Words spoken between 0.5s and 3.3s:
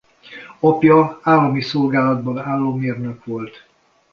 Apja állami szolgálatban álló mérnök